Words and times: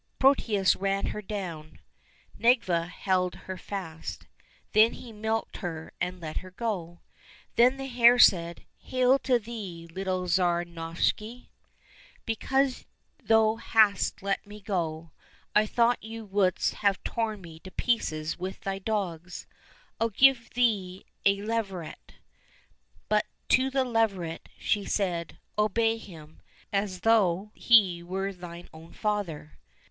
Protius 0.17 0.75
ran 0.75 1.05
her 1.13 1.21
down, 1.21 1.77
Nedviga 2.35 2.87
held 2.89 3.35
her 3.35 3.55
fast, 3.55 4.25
then 4.71 4.93
he 4.93 5.13
milked 5.13 5.57
her 5.57 5.93
and 6.01 6.19
let 6.19 6.37
her 6.37 6.49
go. 6.49 7.01
Then 7.55 7.77
the 7.77 7.85
hare 7.85 8.17
said," 8.17 8.65
Hail 8.79 9.19
to 9.19 9.37
thee, 9.37 9.87
little 9.93 10.27
Tsar 10.27 10.65
Novishny; 10.65 11.49
because 12.25 12.87
thou 13.21 13.57
hast 13.57 14.23
let 14.23 14.47
me 14.47 14.59
go— 14.59 15.11
I 15.55 15.67
thought 15.67 15.99
thou 16.01 16.23
wouldst 16.23 16.73
have 16.81 17.03
torn 17.03 17.41
me 17.41 17.59
to 17.59 17.69
pieces 17.69 18.39
with 18.39 18.61
thy 18.61 18.79
dogs— 18.79 19.45
I'll 19.99 20.09
give 20.09 20.49
thee 20.55 21.05
a 21.27 21.43
leveret." 21.43 22.15
But 23.07 23.27
to 23.49 23.69
the 23.69 23.85
leveret 23.85 24.49
she 24.57 24.83
said," 24.83 25.37
Obey 25.59 25.99
him, 25.99 26.41
as 26.73 27.01
though 27.01 27.51
he 27.53 28.01
were 28.01 28.33
thine 28.33 28.67
own 28.73 28.93
father." 28.93 29.59